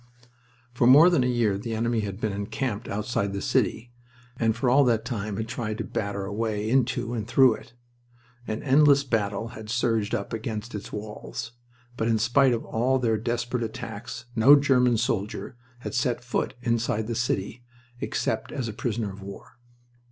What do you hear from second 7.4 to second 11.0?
it. An endless battle had surged up against its